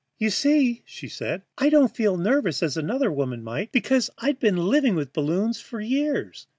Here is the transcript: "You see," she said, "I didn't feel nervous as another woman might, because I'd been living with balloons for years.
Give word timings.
"You 0.17 0.31
see," 0.31 0.81
she 0.87 1.07
said, 1.07 1.43
"I 1.59 1.69
didn't 1.69 1.89
feel 1.89 2.17
nervous 2.17 2.63
as 2.63 2.75
another 2.75 3.11
woman 3.11 3.43
might, 3.43 3.71
because 3.71 4.09
I'd 4.17 4.39
been 4.39 4.57
living 4.57 4.95
with 4.95 5.13
balloons 5.13 5.61
for 5.61 5.79
years. 5.79 6.47